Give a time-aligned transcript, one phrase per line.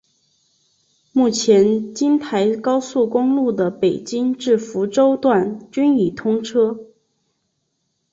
[1.11, 6.75] 目前京台高速公路的北京至福州段均已通车。